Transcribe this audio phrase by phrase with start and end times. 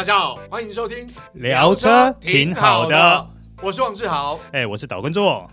[0.00, 3.26] 大家好，欢迎收听聊车挺好的，
[3.62, 5.46] 我是王志豪，哎，我是岛根座。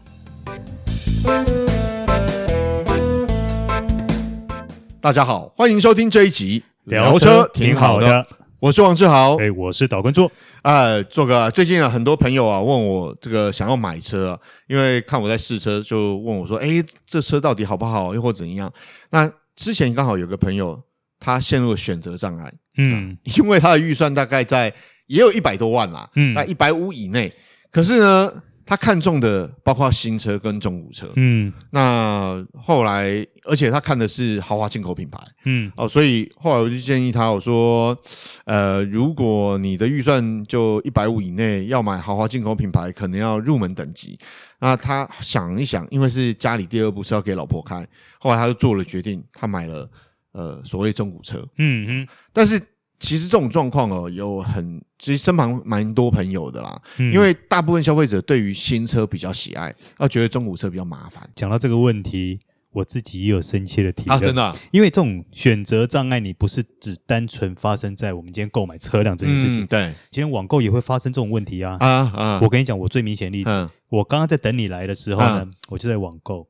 [5.01, 8.25] 大家好，欢迎收听这一集聊车挺好的，
[8.61, 10.31] 我是王志豪，哎，我是岛根座。
[10.61, 18.71] 哎，做个最近啊，很多朋友啊问我这个想要买车啊，因为看我在试车，就问我说，哎，这车到底好不好，又或怎样？
[19.09, 20.81] 那之前刚好有个朋友。
[21.19, 24.73] 他陷入了选择障碍，嗯， 因为他的预算大概在
[25.07, 27.33] 也有一百多万啦，嗯，在一百五以内。
[27.71, 28.31] 可是呢，
[28.65, 37.97] 他看中的包括新车跟中古车，嗯，那后来，而且他看的是豪华进口品牌，嗯，哦，所以后来我就建议他，我说，
[38.45, 44.17] 呃，如果你的预算就一百五以内，要买豪华进口品牌，可能要入门等级。
[44.59, 47.87] 那他想一想，因为是家里第二部是要给老婆开，
[48.19, 49.89] 后来他就做了决定，他买了。
[50.37, 52.61] 呃，所谓中古车，嗯哼，但是
[52.99, 61.27] 其实这种状况哦，有很其实身旁蛮多朋友的啦，嗯、因为大部分消费者对于新车比较喜爱，要觉得中古车比较麻烦。
[61.33, 62.39] 讲到这个问题，
[62.71, 72.11] 我自己也有深切的体验啊，真的、啊，因为这种选择障碍，你不是只单纯发生在我们今天购买车辆这件事情，嗯、对，今天网购也会发生这种问题啊啊啊！
[72.13, 76.47] 啊我跟你讲，我最明显的例子，嗯、我刚刚在等你来的时候呢，嗯、我就在网购。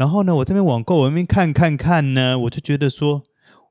[0.00, 3.22] 然后呢，我这边网购，我这边看看看呢，我就觉得说，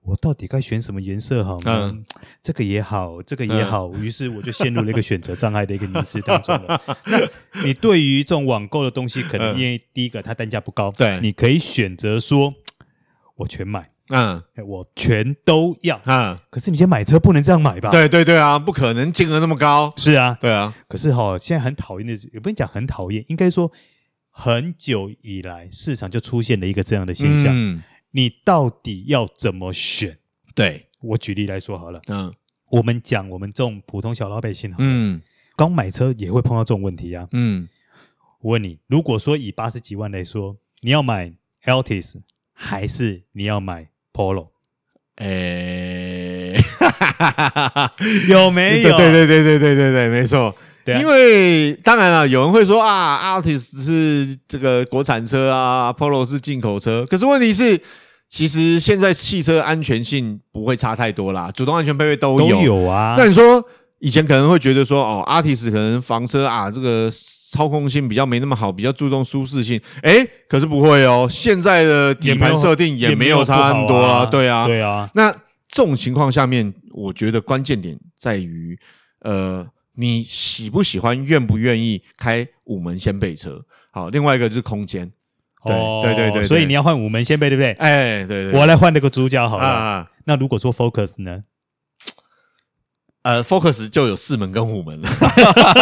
[0.03, 1.89] 我到底该选什么颜色好呢？
[1.91, 2.05] 嗯、
[2.43, 6.79] 这个也好，这个也好，于、嗯、是我就陷入了一个选择障碍的一个迷思当中了。
[7.09, 7.17] 那
[7.65, 12.53] 你对于这种网购的东西，可能因为第一个它单价不高，对，你可以选择说，
[13.37, 16.37] 我全买，嗯，我全都要，嗯。
[16.51, 17.89] 可是你先买车不能这样买吧？
[17.89, 19.91] 对对对啊，不可能金额那么高。
[19.97, 20.75] 是啊，对啊。
[20.87, 23.71] 可是哈、哦，现在很讨厌的，也不能讲很讨厌，应该说。
[24.41, 27.51] 很久以来，市场就出现了一个这样的现象。
[27.53, 30.17] 嗯，你到底要怎么选？
[30.55, 32.01] 对，我举例来说好了。
[32.07, 32.33] 嗯，
[32.71, 35.21] 我们讲我们这种普通小老百姓，嗯，
[35.57, 37.27] 刚买车也会碰到这种问题啊。
[37.33, 37.67] 嗯，
[38.39, 41.33] 我问你，如果说以八十几万来说，你要买
[41.65, 42.21] Altis
[42.53, 44.51] 还是你要买 Polo？
[45.17, 46.57] 诶，
[48.29, 48.97] 有没有？
[48.97, 50.55] 对对对对对对对，没错。
[50.97, 57.05] 因为当然了，有人会说啊，Artis 是这个国产车啊，Polo 是进口车。
[57.05, 57.79] 可是问题是，
[58.27, 62.49] 其实现在汽车安全性不会差太多啦，主动安全配备都有。
[62.49, 63.15] 都有啊。
[63.17, 63.63] 那你说
[63.99, 67.09] 以前可能会觉得说，哦，Artis 可能房车啊，这个
[67.51, 69.79] 操控性比较没那么好，比较注重舒适性。
[70.03, 74.25] 诶，可是不会哦，现在的底盘设定也没有差很多啊。
[74.25, 75.09] 对啊，对啊。
[75.13, 75.31] 那
[75.67, 78.77] 这种情况下面，我觉得关键点在于，
[79.21, 79.67] 呃。
[79.95, 83.65] 你喜不喜欢、愿不愿意开五门掀背车？
[83.91, 85.11] 好，另外一个就是空间。
[85.65, 87.73] 对、哦、对对对，所以你要换五门掀背，对不对？
[87.73, 89.67] 哎，对我来换那个主角好了。
[89.67, 91.43] 啊、那如果说 Focus 呢？
[93.23, 95.09] 呃，Focus 就有四门跟五门了。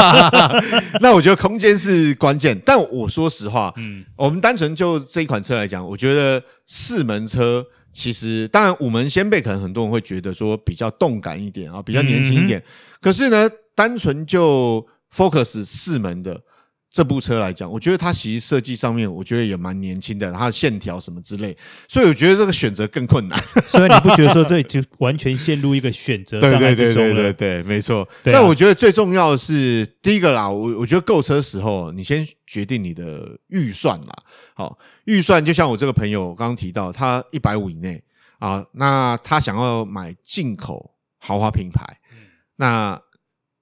[1.00, 7.64] 那我觉得空间是关键，但我说实话，嗯，我们单纯就这一款车来讲，我觉得四门车
[7.94, 12.64] 其实，当然五门掀背可能很多人会觉得说比较动感一点啊，比较年轻一点。
[13.00, 13.48] 可是呢？
[13.78, 14.84] 单纯就
[15.16, 16.42] Focus 四门的
[16.90, 21.56] 这部车来讲，我觉得它其实设计上面，我觉得也蛮年轻的，它的线条什么之类，
[21.88, 23.40] 所以我觉得这个选择更困难。
[23.68, 27.14] 所以你不觉得说这就完全陷入一个选择 障碍之中了？
[27.14, 28.02] 对对对对对，没错。
[28.02, 34.14] 啊、但我觉得最重要的是第一个啦，我我觉得购车时候，你先决定你的预算啦。
[34.56, 38.04] 好，预算就像我这个朋友刚刚提到，他一百五以内
[38.40, 42.18] 啊，那他想要买进口豪华品牌，嗯、
[42.56, 43.00] 那。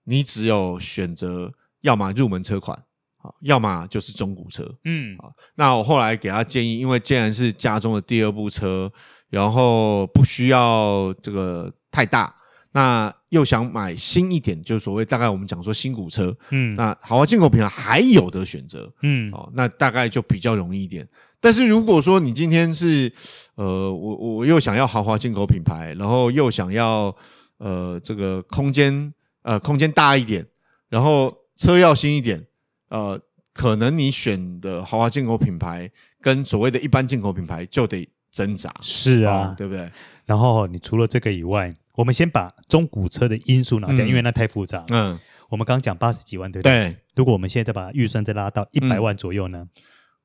[0.06, 1.52] 你只有选择，
[1.82, 2.78] 要么入门车款，
[3.18, 5.30] 啊，要么就是中古车，嗯，啊。
[5.56, 8.92] 那我后来给他建议，因为既然是家中的第二部车，
[9.30, 12.34] 然后不需要这个太大，
[12.72, 21.08] 那又想买新一点，就所谓大概我们讲说新古车，嗯，那豪华进口品牌还有的选择，嗯，哦，那大概就比较容易一点。
[21.42, 23.12] 但是如果说你今天是，
[23.56, 27.16] 呃，我我又想要豪华进口品牌，然后又想要
[27.58, 29.12] 呃这个空间。
[29.46, 30.44] 呃，空间大一点，
[30.90, 32.44] 然后车要新一点，
[32.90, 33.20] 呃，
[33.54, 35.88] 可能你选的豪华进口品牌
[36.20, 38.74] 跟所谓的一般进口品牌就得挣扎。
[38.82, 39.88] 是啊，哦，对不对？
[40.26, 44.84] 然后你除了这个以外，我们先把中古车的因素拿掉，嗯，因为那太复杂。
[44.90, 45.20] 嗯，
[45.50, 46.74] 我们刚讲八十几万，对不对？
[46.74, 46.98] 对。
[47.16, 49.60] 如果我们现在再把预算再拉到一百万左右呢？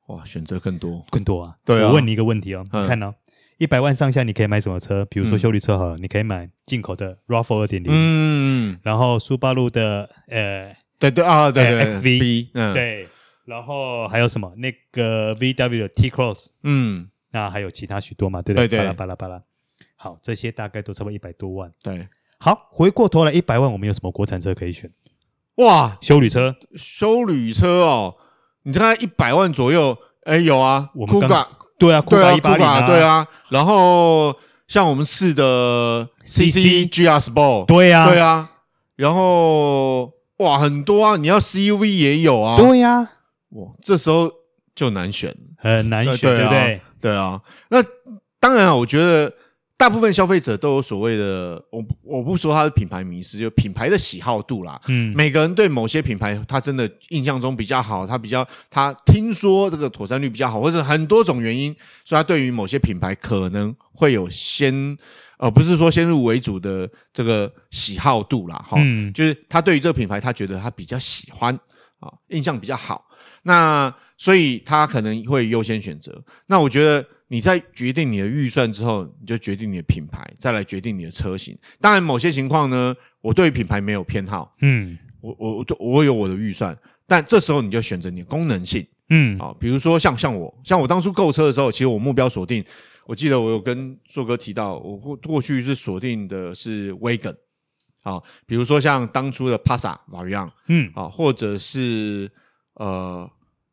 [0.09, 1.55] 嗯，哇，选择更多，更多啊！
[1.63, 1.89] 对啊。
[1.89, 3.13] 我问你一个问题哦，嗯，你看哦。
[3.61, 5.05] 一百万上下，你可以买什么车？
[5.05, 13.07] 比如说修理车好了，嗯、你可以买进口的 RAV4 二点零，嗯，然后苏巴路的呃，对对啊，对 XV，嗯，对，
[13.45, 14.51] 然后还有什么？
[14.55, 18.79] 那个 VW 的 T Cross，嗯，那还有其他许多嘛，对不对？
[18.79, 19.43] 巴拉巴拉巴拉。
[19.95, 21.71] 好，这些大概都差不多一百多万。
[21.83, 22.07] 对，
[22.39, 24.89] 好，回过头来一百万，我们有什么国产车可以选？
[25.57, 28.15] 哇，修旅车，修旅车哦，
[28.63, 31.29] 你看一百万左右，哎，有啊，我们刚
[31.81, 34.35] 对啊，对啊，酷卡，对啊，然后
[34.67, 38.49] 像我们试的 CC GR Sport，对啊，对啊，
[38.95, 42.99] 然后哇，很多啊，你要 CUV 也有啊，对呀，
[43.49, 44.31] 哇，这时候
[44.75, 46.81] 就难选，很难选，对不对？
[47.01, 47.83] 对啊，那
[48.39, 49.33] 当然啊，我觉得。
[49.81, 54.79] 大部分消费者都有所谓的，我我不说他是品牌迷失，就品牌的喜好度啦。
[54.89, 61.75] 嗯，每个人对某些品牌，他真的印象中比较好，他比较他听说这个妥善率比较好，或者很多种原因，
[62.05, 64.95] 所以他对于某些品牌可能会有先，
[65.39, 68.63] 呃，不是说先入为主的这个喜好度啦。
[68.69, 71.51] 哈，嗯，就是他对于这个品牌，他觉得他比较喜欢
[71.99, 73.03] 啊，印象比较好，
[73.41, 76.23] 那所以他可能会优先选择。
[76.45, 77.03] 那我觉得。
[77.31, 81.57] 你在决定你的预算之后，你就决定你的品牌，再来决定你的车型。
[81.79, 92.61] 当然，某些情况呢，我对品牌没有偏好，嗯，我我我我有我的预算，但这时候你就选择你的功能性，嗯，啊，比如说像像我，像我当初购车的时候，其实我目标锁定，
[93.05, 97.37] 我记得我有跟硕哥提到，我过过去是锁定的是 Wagon，
[98.03, 102.29] 啊，比如说像当初的 Passat Variant，嗯，啊，或者是
[102.73, 103.25] 呃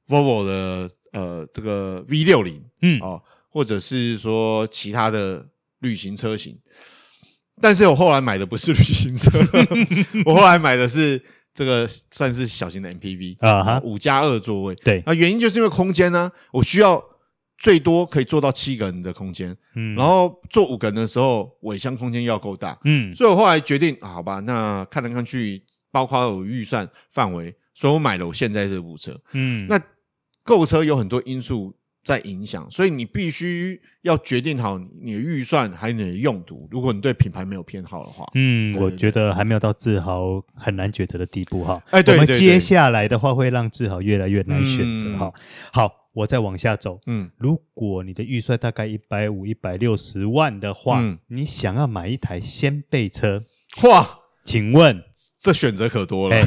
[0.07, 3.21] Volvo 的呃这个 V 六零，嗯，啊。
[3.51, 5.47] 或者是说其他的
[5.81, 6.59] 旅行车型，
[7.61, 9.31] 但是我后来买的不是旅行车，
[10.27, 11.21] 我后来买的是
[11.55, 14.75] 这个算是小型的 MPV 啊哈，五加二座位。
[14.77, 17.03] 对，那原因就是因为空间呢，我需要
[17.57, 29.81] 最多可以坐到七个人的空间，嗯，然后坐五个人的时候，尾箱空间要够大，嗯，所以我后来决定，好吧，那看来看去，包括我预算范围，所以我买了我现在这部车，嗯，那
[30.43, 31.75] 购车有很多因素。
[32.09, 36.67] 在影响，所以你必须要决定好你的预算还有你的用途。
[36.71, 41.83] 如果你对品牌没有偏好的话，嗯，我觉得还没有到自豪很难抉择的地步哈。
[41.91, 45.31] 哎，对，我们接下来的话会让自豪越来越难选择哈。
[45.71, 46.99] 好，我再往下走。
[47.07, 53.45] 嗯，如果你的预算大概一百五、一百六十万的话，你想要买一台掀背车，
[53.83, 55.05] 哇，请问？
[55.41, 56.37] 这选择可多了，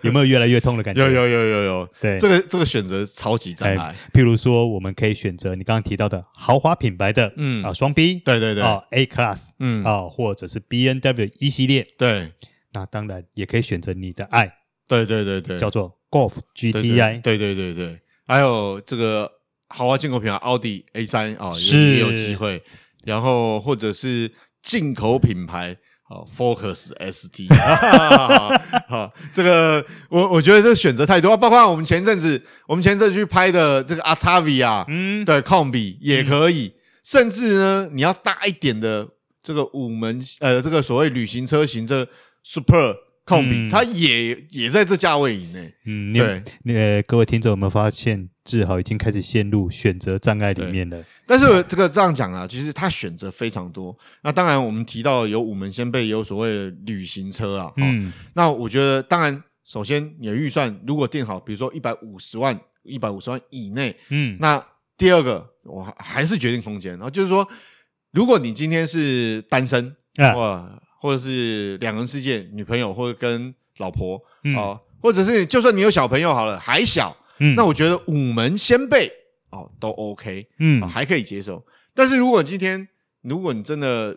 [0.00, 1.04] 有没有越来越痛的感觉？
[1.04, 3.94] 有有有有有，对，这个这个选择超级障碍。
[4.10, 7.62] 譬如说，我们可以选择你刚刚提到的豪华品牌的，嗯。
[7.62, 9.84] 啊，双 B，对对对，啊 A Class，嗯。
[9.84, 12.32] 啊，或者是 B N W 一系列，对，
[12.72, 14.50] 那当然也可以选择你的爱，
[14.88, 19.30] 对对对对，叫做 Golf GTI，对对对对，还有这个
[19.68, 22.62] 豪华进口品牌奥迪 A 三啊，也有机会，
[23.04, 24.32] 然后或者是
[24.62, 25.76] 进口品牌。
[26.06, 27.48] 好，Focus ST，
[28.88, 39.08] 好，这个我我觉得这选择太多，包括我们前阵子，我们前阵子去拍的这个 Octavia，嗯，对，Combi 也可以，嗯、甚至呢，你要大一点的
[39.42, 42.06] 这个五门，呃，这个所谓旅行车型，这
[42.42, 42.96] Super。
[43.24, 45.72] 控比，它也也在这价位以内。
[45.86, 51.02] 嗯，对，呃，各位听众有没有发现，志豪已经开始陷入选择障碍里面了？
[51.26, 53.96] 但是这个这样讲啊，其实他选择非常多。
[54.22, 57.72] 那当然，我们提到有五门先辈，有所谓的旅行车啊。
[57.78, 63.96] 嗯，那我觉得，当然，首先你的预算如果定好，比如说一百五十万，一百五十万以内。
[64.10, 64.62] 嗯，那
[64.98, 66.92] 第二个，我还是决定空间。
[66.92, 67.48] 然后就是说，
[68.12, 70.78] 如果你今天是单身，哇。
[71.04, 74.18] 或者是两人世界，女朋友或者跟老婆
[74.56, 79.12] 啊、或者是就算你有小朋友好了，还小，嗯、那我觉得五门先辈
[79.50, 81.62] 哦都 OK，嗯、哦，还可以接受。
[81.92, 82.88] 但是如果今天
[83.20, 84.16] 如果你真的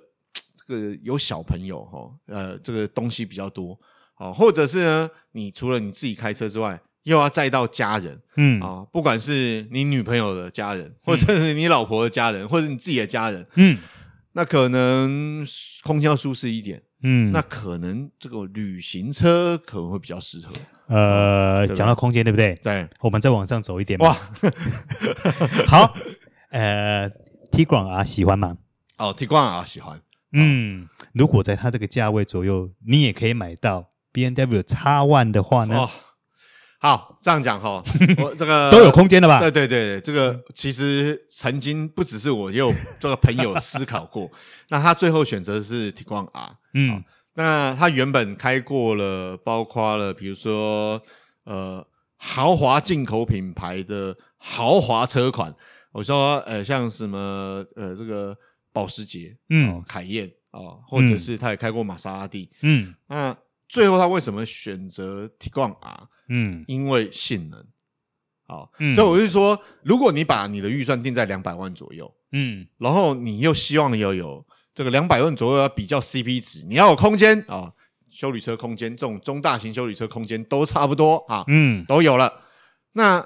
[0.56, 3.78] 这个有小朋友哈、哦，呃，这个东西比较多
[4.16, 13.78] 啊、哦，或者是呢，你除了你自己开车之外，又要载到家人，嗯啊、哦，不管是你女朋友的家人，或者是你老婆的家人，或者是你自己的家人，嗯。
[14.38, 15.44] 那可能
[15.84, 20.54] 空间要舒适一点，嗯，那可能这个旅行车可能会比较适合。
[20.86, 22.54] 呃，讲到空间，对不对？
[22.64, 23.98] 对，我们再往上走一点。
[23.98, 24.16] 哇，
[25.66, 25.92] 好，
[26.52, 27.10] 呃
[27.52, 28.60] ，Tiguan R 喜欢吗？
[29.00, 30.00] 哦，Tiguan R 喜欢。
[30.34, 35.90] 嗯，如果在它这个价位左右，你也可以买到 BMW X1 的话呢？
[36.80, 37.82] 好，这样讲哈，
[38.22, 39.40] 我这个都有空间的吧？
[39.40, 44.30] 对对对，这个其实曾经不只是我，也有这个朋友思考过。
[44.70, 47.04] 那他最后选择的是 Tiguan R，嗯，
[47.34, 51.02] 那他原本开过了，包括了比如说
[51.46, 51.84] 呃
[52.18, 55.52] 豪华进口品牌的豪华车款，
[55.92, 58.38] 我说呃像什么呃这个
[58.72, 63.36] 保时捷，嗯，凯宴啊，或者是他也开过玛莎拉蒂，嗯，那。
[63.68, 66.08] 最后他为什么选择 Tiguan R？
[66.30, 67.66] 嗯，因为性能。
[68.48, 68.72] 好。
[68.80, 77.72] 嗯，所以我就说，如果你把你的预算定在两百万左右，嗯，然后你又希望要有这个两百万左右要比较 CP 值，你要有空间啊，
[78.10, 82.42] 修理车空间这种中大型修理车空间都差不多啊，嗯，都有了。
[82.94, 83.26] 那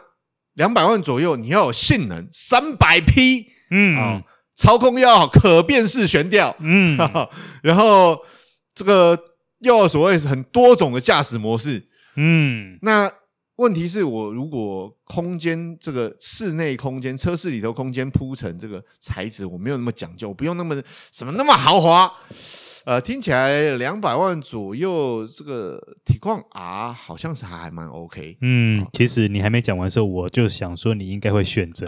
[0.53, 3.97] 两百万左右你要有性能，三百匹，嗯。
[3.97, 6.95] 啊，操控要好，可变式悬吊，嗯，
[7.63, 8.19] 然后
[8.75, 9.17] 这个
[9.61, 13.11] 又要所谓很多种的驾驶模式，嗯，那。
[13.57, 22.11] 问题是我如果空间这个室内空间车室里头空间铺成这个材质，我没有那么讲究，不用那么什么那么豪华，
[22.85, 28.37] 呃，听起来两百万左右，这个 Tiguan R 好像是还蛮 OK。
[28.41, 31.85] 嗯，其实你还没讲完的时候，我就想说你应该会选择？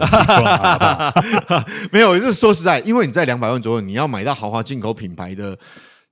[1.90, 5.58] 没有，就是说实在，因为你在两百万左右，你要买到豪华进口品牌的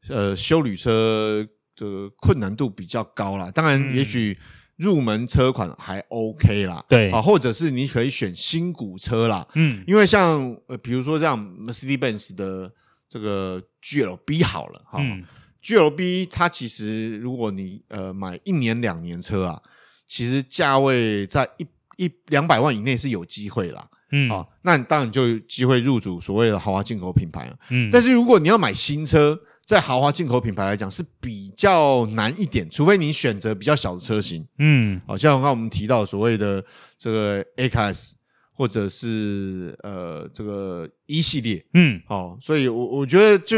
[0.09, 3.51] 呃修旅车的困难度比较高啦。
[3.51, 4.39] 当然，也许。
[4.79, 7.09] 入门车款还 OK 啦，对。
[7.13, 12.73] 啊，或者是你可以选新古车啦，嗯，因为像呃，比如说像 Mercedes-Benz 的
[13.09, 15.23] 这个 GLB 好了，哈、嗯、
[15.63, 19.63] GLB 它其实如果你呃买一年两年车啊，
[20.09, 21.67] 其实价位在一
[22.05, 24.29] 一两百万以内是有机会啦，嗯。
[24.31, 29.39] 啊，那你当然就有机会入主所谓的豪华进口品牌了，嗯，但是如果你要买新车。
[29.65, 36.63] 在豪华进口品牌来讲是比较难一点，除非你选择比较小的车型，嗯，好像刚刚我们提到所谓的
[36.99, 38.13] 这个 A Class
[38.53, 43.57] 或者是呃这个一系列，嗯，好，所以我我觉得就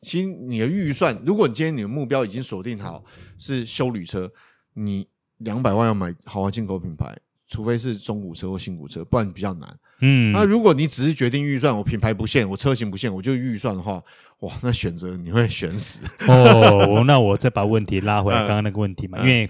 [0.00, 3.04] 其实你的预算，如果你今天你的目标已经锁定好
[3.36, 4.30] 是修旅车，
[4.74, 5.06] 你
[5.38, 7.14] 两百万要买豪华进口品牌。
[7.48, 9.68] 除非是中古车或新古车，不然比较难。
[10.00, 14.02] 嗯，那如果你只是决定预算，我品牌不限，我车型不限，我就预算的话，
[14.40, 16.02] 哇，那选择你会选死。
[16.26, 19.48] 哦， 那我再把问题拉回来，刚刚那个问题嘛，嗯、因为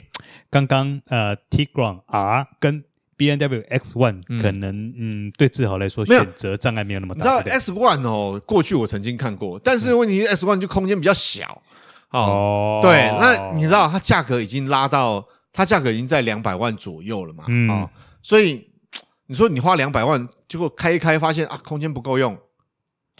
[0.50, 2.84] 刚刚呃，Tiguan R 跟
[3.16, 7.38] BNW X ONE、可能嗯，对志豪来说选择障碍没有那么大。
[7.38, 11.62] 你知道 X1 哦，过去我曾经看过，但是问题是 X1 就空间比较小。
[12.10, 15.26] 哦，哦对，那你知道它价格已经拉到。
[15.56, 17.88] 它价格已经在两百万左右了嘛，嗯、哦，
[18.20, 18.68] 所以
[19.26, 22.36] 你说你花两百万，结果开一开发现啊，空间不够用，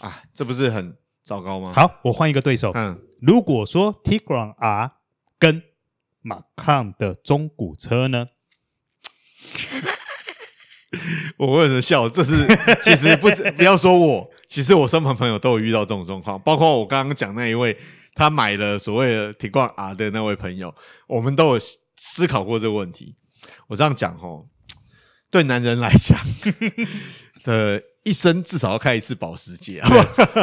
[0.01, 1.71] 啊，这不是很糟糕吗？
[1.73, 4.91] 好，我换一个对手，嗯，如果说 Tiguan R
[5.39, 5.63] 跟
[6.23, 8.27] Macan 的中古车呢？
[11.37, 12.09] 我为什么笑？
[12.09, 12.45] 这是
[12.83, 17.77] 其实不不要说我，其实我身旁朋友都有遇到这种状况，包括我刚刚讲那一位，
[18.13, 20.75] 他买了所谓的 Tiguan R 的那位朋友，
[21.07, 21.61] 我们都有。
[21.95, 23.15] 思考过这个问题，
[23.67, 24.45] 我这样讲哦，
[25.29, 26.17] 对男人来讲，
[27.43, 29.89] 的一生至少要开一次保时捷啊，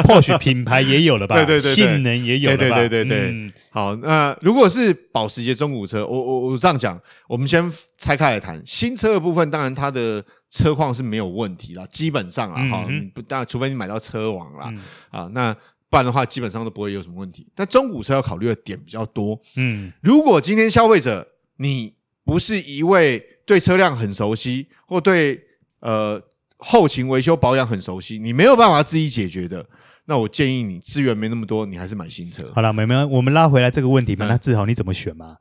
[0.07, 3.31] 或许品牌也有了吧， 对对对，性能也有了吧，对对对对对。
[3.31, 14.79] 嗯、好，那如果是保时捷中古车，我我我这样讲，我们先拆开来谈新车的部分，当然它的车况是没有问题啦，基本上啊哈，不，当然除非你买到车王啦，嗯、
[15.11, 15.53] 啊，那
[15.89, 17.47] 不然的话基本上都不会有什么问题。
[17.55, 21.25] 但中古车要考虑的点比较多，嗯，如果今天消费者
[21.57, 21.93] 你
[22.23, 25.41] 不是一位对车辆很熟悉，或对
[25.79, 26.21] 呃
[26.57, 29.65] 后勤维修保养很熟悉，你没有办法自己解决的，
[30.05, 32.51] 那我建议你资源没那么多，你还是买新车。
[32.55, 35.35] 好了，妹妹，我们拉回来这个问题嘛，嗯、那志豪你怎么选嘛？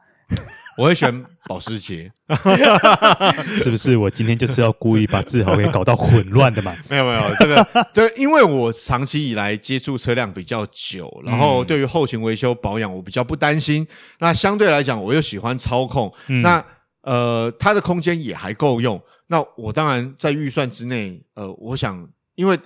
[0.77, 2.11] 我会选保时捷，
[3.63, 3.97] 是不是？
[3.97, 6.75] 我今天就是要故意把志豪给搞到混乱的嘛？
[6.89, 13.87] 没有没有，这个对，因为我长期以来接触车辆比较久，然后对于后勤维修保养我比较不担心。
[14.19, 16.65] 那相对来讲，我又喜欢操控，嗯、那
[17.03, 19.01] 呃，它的空间也还够用。
[19.27, 22.59] 那我当然在预算之内，呃，我想因为。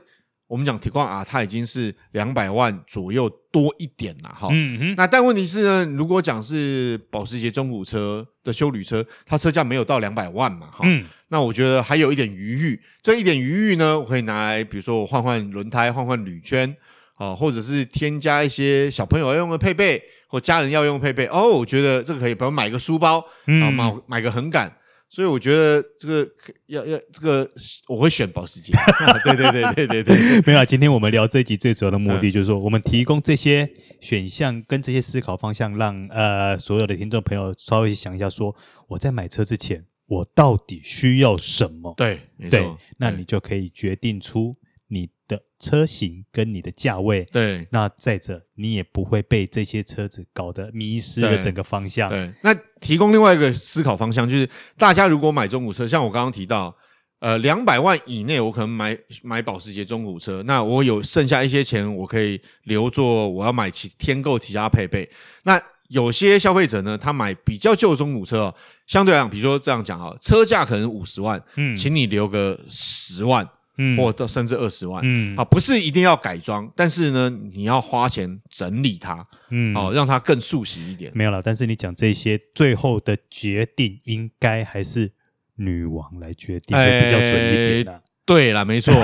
[0.48, 4.48] 我们讲 Tiguan R，它已经是两百万左右多一点了哈。
[4.52, 4.94] 嗯哼。
[4.96, 10.80] 那但问题是呢，如果讲是保时捷中古车的修旅车，它车价没有到两百万嘛哈。
[10.84, 11.04] 嗯。
[11.28, 16.72] 那我觉得还有一点余裕，这一点余裕呢，我可以拿来，比如说我换换轮胎、换换铝圈，
[17.16, 21.26] 啊，或者是添加一些小朋友要用的配备或家人要用的配备。
[21.26, 24.72] 哦，我觉得这个可以，比如买个书包，啊，买买个横杆。
[25.08, 26.28] 所以我觉得这个
[26.66, 27.48] 要要这个
[27.88, 28.72] 我会选保时捷，
[29.25, 30.40] 对对对对对对。
[30.44, 33.68] 没有，今天我们聊这一集最主要的目的就是说，我们提供这些
[34.00, 38.54] 选项跟这些思考方向，让呃所有的听众朋友稍微想一下，说
[38.88, 41.94] 我在买车之前，我到底需要什么？
[41.96, 42.20] 对，
[42.50, 42.66] 对，
[42.98, 44.56] 那你就可以决定出。
[44.88, 52.08] 你的车型跟你的价位，对，那再者你也不会被这些车子搞得迷失了整个方向。
[52.08, 56.72] 对，对，那提供另外一个思考方向，就是大家如果买中古车，像我刚刚提到，
[57.18, 65.10] 呃，两百万以内，我可能买买保时捷中古车，那我有剩下一些钱，我可以留作我要买其添购其他配备。
[65.42, 68.54] 那有些消费者呢，他买比较旧的中古车哦，
[68.86, 73.48] 相对来讲，比如说这样讲哈，车价可能五十万，嗯，请你留个十万。
[73.78, 81.12] 嗯，或者甚至二十万，嗯，啊，不是一定要改装，但是呢，你要花钱整理它，嗯，哦，让它更速洗一点。
[81.14, 85.12] 没有了，但是你讲这些最后的决定，应该还是
[85.56, 88.02] 女王来决定，会比较准一点的。
[88.25, 88.95] 对啦，没错。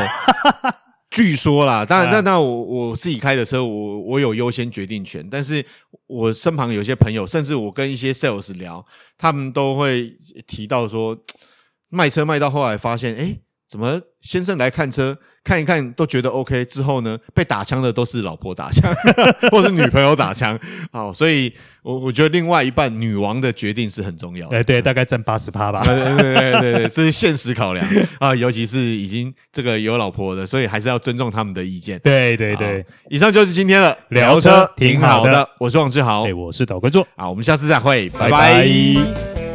[1.11, 5.29] 据说啦，当然，那那我我自己开的车，我我有优先决定权。
[5.31, 5.62] 但是
[6.07, 8.83] 我身旁有些朋友，甚至我跟一些 sales 聊，
[9.19, 11.14] 他们都会提到说，
[11.91, 13.37] 卖车卖到后来发现，哎。
[13.73, 18.93] 怎么先生来看车看一看都觉得 OK 之后呢，被打枪的都是老婆打枪，
[19.50, 20.61] 或者是女朋友打枪。
[20.93, 21.50] 好，所以
[21.83, 24.59] 我我觉得另外一半女王的决定是很重要的。
[24.59, 25.81] 哎，对，大概占八十趴吧。
[25.88, 27.83] 对对对对对，这是现实考量
[28.21, 31.99] 啊，尤其是已经这个有老婆的，所以还是要尊重他们的意见。
[32.00, 35.49] 对对对，以上就是今天的聊车，挺好的。
[35.59, 37.02] 我是王志豪，哎，我是导观众。
[37.17, 39.51] 好，我们下次再会，拜拜。